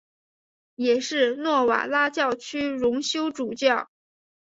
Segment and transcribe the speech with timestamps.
[0.73, 3.87] 也是诺瓦拉教区荣休主教。